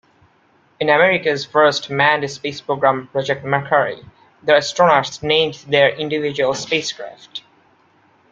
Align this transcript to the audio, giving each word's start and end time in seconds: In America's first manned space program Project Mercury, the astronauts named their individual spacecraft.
In 0.79 0.89
America's 0.89 1.45
first 1.45 1.91
manned 1.91 2.27
space 2.31 2.59
program 2.59 3.05
Project 3.09 3.45
Mercury, 3.45 4.01
the 4.41 4.53
astronauts 4.53 5.21
named 5.21 5.63
their 5.67 5.91
individual 5.95 6.55
spacecraft. 6.55 7.43